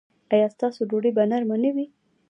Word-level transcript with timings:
ایا 0.33 0.47
ستاسو 0.55 0.81
ډوډۍ 0.89 1.11
به 1.15 1.23
نرمه 1.31 1.55
نه 1.63 1.69
وي؟ 1.75 1.85